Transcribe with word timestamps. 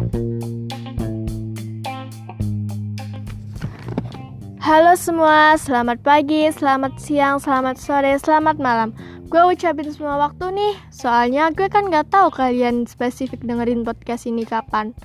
Halo 0.00 0.16
semua, 4.96 5.60
selamat 5.60 6.00
pagi, 6.00 6.48
selamat 6.48 6.96
siang, 6.96 7.36
selamat 7.36 7.76
sore, 7.76 8.16
selamat 8.16 8.56
malam. 8.56 8.96
Gue 9.28 9.52
ucapin 9.52 9.92
semua 9.92 10.16
waktu 10.16 10.56
nih, 10.56 10.72
soalnya 10.88 11.52
gue 11.52 11.68
kan 11.68 11.92
gak 11.92 12.08
tahu 12.08 12.32
kalian 12.32 12.88
spesifik 12.88 13.44
dengerin 13.44 13.84
podcast 13.84 14.24
ini 14.24 14.48
kapan. 14.48 14.96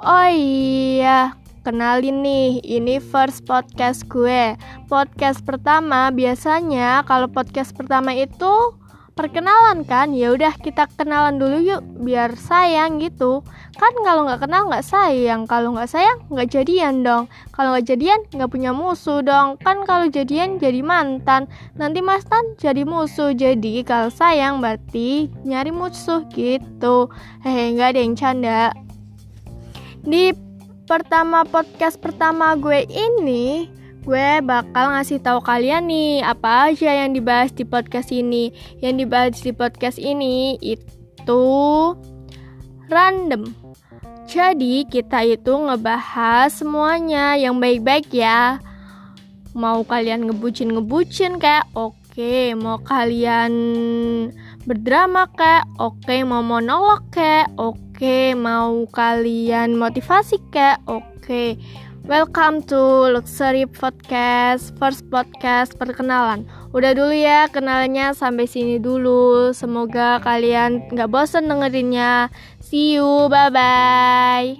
Oh 0.00 0.28
iya, 0.32 1.36
kenalin 1.60 2.24
nih, 2.24 2.64
ini 2.64 3.04
first 3.04 3.44
podcast 3.44 4.08
gue. 4.08 4.56
Podcast 4.88 5.44
pertama 5.44 6.08
biasanya 6.08 7.04
kalau 7.04 7.28
podcast 7.28 7.76
pertama 7.76 8.16
itu 8.16 8.72
perkenalan 9.18 9.82
kan? 9.82 10.14
Ya 10.14 10.30
udah 10.30 10.54
kita 10.54 10.86
kenalan 10.94 11.42
dulu 11.42 11.58
yuk 11.58 11.82
biar 12.06 12.38
sayang 12.38 13.02
gitu. 13.02 13.42
Kan 13.74 13.90
kalau 14.06 14.22
nggak 14.22 14.46
kenal 14.46 14.70
nggak 14.70 14.86
sayang 14.86 15.50
kalau 15.50 15.74
nggak 15.74 15.90
sayang 15.90 16.22
nggak 16.30 16.46
jadian 16.46 17.02
dong. 17.02 17.26
Kalau 17.50 17.74
nggak 17.74 17.90
jadian 17.90 18.22
nggak 18.30 18.46
punya 18.46 18.70
musuh 18.70 19.18
dong. 19.18 19.58
Kan 19.58 19.82
kalau 19.82 20.06
jadian 20.06 20.62
jadi 20.62 20.86
mantan 20.86 21.50
nanti 21.74 21.98
mantan 21.98 22.54
jadi 22.62 22.86
musuh. 22.86 23.34
Jadi 23.34 23.82
kalau 23.82 24.14
sayang 24.14 24.62
berarti 24.62 25.26
nyari 25.42 25.74
musuh 25.74 26.22
gitu. 26.30 27.10
Hehe 27.42 27.74
nggak 27.74 27.98
ada 27.98 28.00
yang 28.00 28.14
canda. 28.14 28.62
Di 30.06 30.30
pertama 30.86 31.42
podcast 31.42 31.98
pertama 31.98 32.54
gue 32.54 32.86
ini 32.86 33.68
gue 34.04 34.28
bakal 34.44 34.94
ngasih 34.94 35.18
tahu 35.18 35.42
kalian 35.42 35.90
nih 35.90 36.22
apa 36.22 36.70
aja 36.70 37.04
yang 37.04 37.16
dibahas 37.16 37.50
di 37.50 37.64
podcast 37.66 38.14
ini. 38.14 38.54
Yang 38.78 38.94
dibahas 39.04 39.38
di 39.42 39.52
podcast 39.54 39.98
ini 39.98 40.58
itu 40.62 41.44
random. 42.88 43.52
Jadi 44.28 44.84
kita 44.88 45.24
itu 45.24 45.56
ngebahas 45.56 46.52
semuanya 46.52 47.34
yang 47.40 47.56
baik-baik 47.56 48.12
ya. 48.12 48.60
Mau 49.56 49.82
kalian 49.82 50.28
ngebucin-ngebucin 50.28 51.40
kayak 51.40 51.64
oke, 51.72 51.96
okay. 52.12 52.52
mau 52.52 52.76
kalian 52.84 53.52
berdrama 54.68 55.26
kayak 55.32 55.64
oke, 55.80 55.96
okay. 56.04 56.20
mau 56.28 56.44
monolog 56.44 57.08
kayak 57.08 57.48
oke, 57.56 57.80
okay. 57.96 58.36
mau 58.36 58.84
kalian 58.92 59.74
motivasi 59.80 60.36
kayak 60.52 60.84
oke. 60.84 61.08
Okay 61.24 61.56
Welcome 62.08 62.64
to 62.72 63.12
Luxury 63.12 63.68
Podcast, 63.68 64.72
first 64.80 65.04
podcast 65.12 65.76
perkenalan. 65.76 66.48
Udah 66.72 66.96
dulu 66.96 67.12
ya 67.12 67.52
kenalannya 67.52 68.16
sampai 68.16 68.48
sini 68.48 68.80
dulu. 68.80 69.52
Semoga 69.52 70.16
kalian 70.24 70.88
gak 70.96 71.12
bosen 71.12 71.52
dengerinnya. 71.52 72.32
See 72.64 72.96
you, 72.96 73.28
bye 73.28 73.52
bye. 73.52 74.56